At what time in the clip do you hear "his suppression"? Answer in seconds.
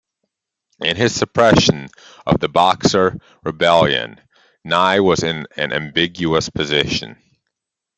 0.95-1.87